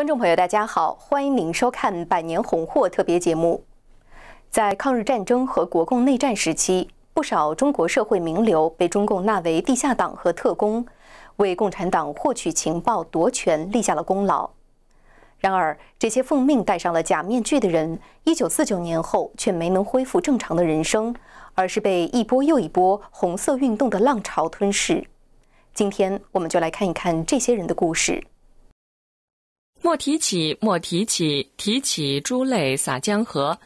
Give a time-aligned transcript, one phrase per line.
[0.00, 3.62] 观众朋友，大家好，欢迎您收看《百年红货》特别节目。
[4.48, 10.86] 在抗日战争和国共内战时期，不少中国社会名流被中共纳为地下党和特工，
[11.36, 14.48] 为共产党获取情报、夺权立下了功劳。
[15.38, 21.14] 然而，这些奉命戴上了假面具的人，一九四九年后却没能恢复正常的人生，
[21.54, 25.06] 而是被一波又一波红色运动的浪潮吞噬。
[25.74, 28.24] 今天，我们就来看一看这些人的故事。
[29.82, 33.56] 莫提起，莫提起，提起珠泪洒江河。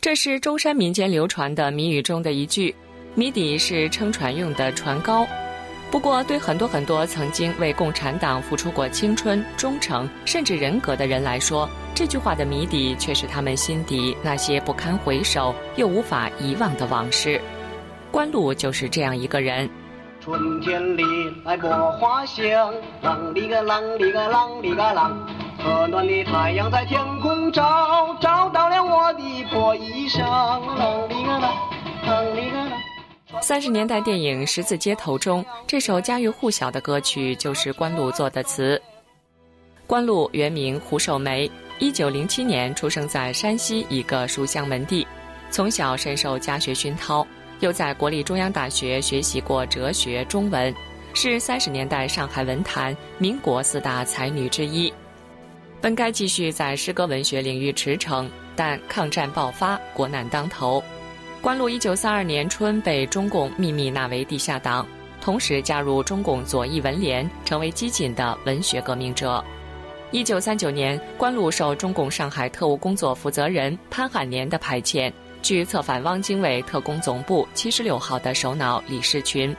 [0.00, 2.72] 这是舟山民间流传的谜语中的一句，
[3.16, 5.26] 谜底是撑船用的船篙。
[5.90, 17.40] 不过，对很多很多曾经为共产党付出过青春、忠诚，甚至人格的人来说，这句话的谜底却是他们心底那些不堪回首又无法遗忘的往事。
[18.12, 19.68] 关路就是这样一个人。
[20.20, 21.02] 春天里
[21.44, 22.72] 来百花香，
[23.02, 25.12] 啷里个啷里个啷里个啷。
[25.58, 30.60] 和暖的太阳在天空照，照到了我的破衣裳。
[33.40, 38.80] 三十年代电影《十字街头》中，这首家喻户晓的歌曲就是关露作的词。
[39.86, 45.06] 关露原名胡寿梅，一九零七年出生在山西一个书香门第，
[45.50, 47.26] 从小深受家学熏陶，
[47.60, 50.74] 又在国立中央大学学习过哲学、中文，
[51.14, 54.92] 是三十年代上海文坛民国四大才女之一。
[55.80, 60.82] 本该继续在诗歌文学领域驰骋，但抗战爆发，国难当头。
[61.40, 64.84] 关路一九三二年春被中共秘密纳为地下党，
[65.20, 69.42] 同时加入中共左翼文联，成为激进的文学革命者。
[70.10, 79.54] 一九三九年，关路受中共上海特务工作负责人潘汉年的派遣，去策反汪精卫特工总部七十六号的首脑李士群，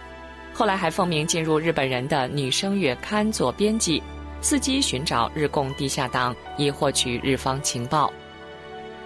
[0.53, 4.03] 后来还奉命进入日本人的女生月刊做编辑。
[4.41, 8.11] 伺机寻找日共地下党，以获取日方情报。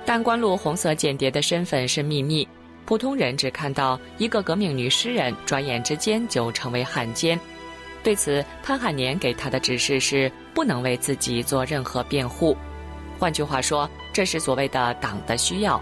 [0.05, 2.47] 但关路红色间谍的身份是秘密，
[2.85, 7.39] 普通人只看到一个革命女诗人，转眼之间就成为汉奸。
[8.03, 12.55] 对此，潘汉年给他的指示是不能为自己做任何辩护。
[13.17, 15.81] 换句话说，这是所谓的党的需要。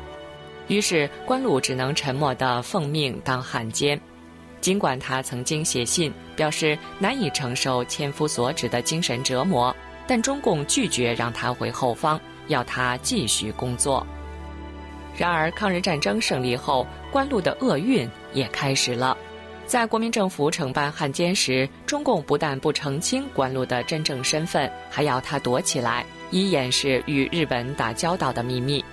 [0.67, 3.99] 于是，关路只能沉默地奉命当汉奸。
[4.61, 9.75] 尽管他曾经写信表示难以承受千夫所指的精神折磨，
[10.07, 14.03] 但中共拒绝让他回后方，要他继续工作。
[15.15, 19.15] 然而，抗日战争胜利后，关路的厄运也开始了。
[19.67, 28.83] 在国民政府惩办汉奸时，中共不但不澄清关路的真正身份，还要他躲起来，以掩饰与日本打交道的秘密。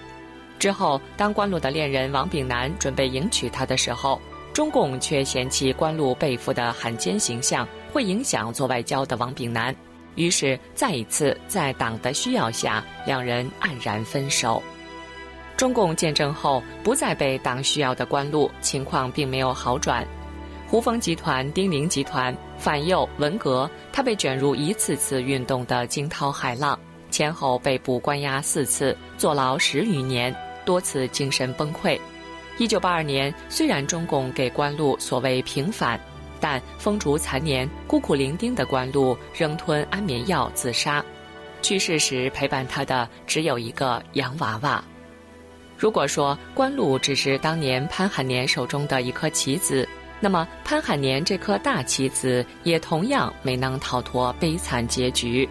[0.58, 4.20] 之后，当关路的恋人王炳南准备迎娶她的时候，
[4.58, 9.72] 中共却嫌弃关路背负的汉奸形象会影响做外交的王炳南，
[10.16, 14.60] 于是再一次在党的需要下，两人黯然分手。
[15.56, 20.04] 中共建政后，不再被党需要的关路情况并没有好转。
[20.66, 26.76] 胡风集团、丁玲集团、反右、文革，他被卷入一次次运动的惊涛骇浪，
[27.12, 31.96] 前后被捕关押四次，坐牢十余年，多次精神崩溃。
[32.58, 35.98] 一九八二年，虽然中共给关路所谓平反，
[36.40, 41.02] 但风烛残年、孤苦伶仃的关路仍吞安眠药自杀。
[41.62, 44.82] 去世时陪伴他的只有一个洋娃娃。
[45.76, 55.48] 如果说关路只是当年潘汉年手中的一颗棋子，那么潘汉年这颗大棋子也同样没能逃脱悲惨结局。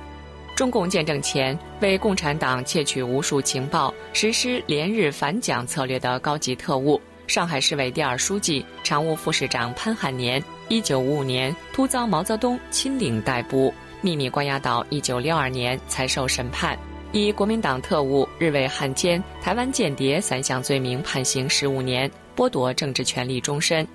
[0.58, 16.76] 中共建政前，为共产党窃取无数情报、实施连日反蒋策略的高级特务，上海市委第二书记、常务副市长潘汉年，一九五五年突遭毛泽东亲领逮捕，秘密关押到一九六二年才受审判，
[17.12, 23.88] 以国民党特务、日伪汉奸、台湾间谍三项罪名判刑十五年，剥夺政治权利终身。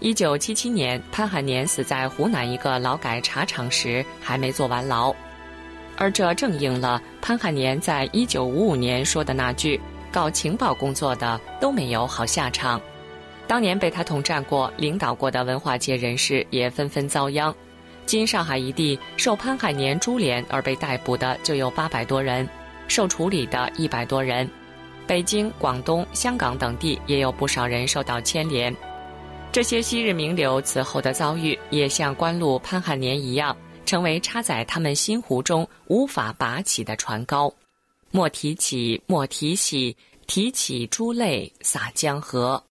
[0.00, 5.14] 一九七七年，潘汉年死在湖南一个劳改茶厂时，还没坐完牢。
[6.00, 9.78] 而这正应了潘汉年在一九五五年说的那句
[10.10, 12.80] ：“搞情报工作的都没有好下场。”
[13.46, 17.54] 当年被他统战过、领导过的文化界人士也纷纷遭殃。
[18.06, 22.48] 今上海一地受潘汉年株连而被逮捕的就有八百多人，
[22.88, 24.48] 受处理的一百多人。
[25.06, 28.74] 北京、广东、香港等地也有不少人受到牵连。
[29.52, 33.54] 这些昔日名流此后的遭遇，也像关路潘汉年一样。
[33.84, 37.52] 成为插在他们心湖中无法拔起的船篙，
[38.10, 39.96] 莫提起，莫提起，
[40.26, 42.62] 提起珠泪洒江河。